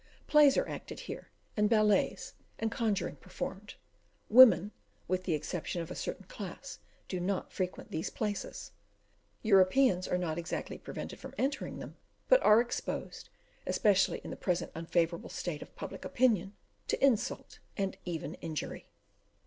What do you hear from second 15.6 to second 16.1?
of public